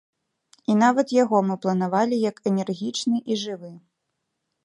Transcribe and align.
І 0.73 0.75
нават 0.83 1.07
яго 1.23 1.41
мы 1.49 1.57
планавалі 1.65 2.15
як 2.31 2.37
энергічны 2.51 3.17
і 3.35 3.39
жывы. 3.45 3.71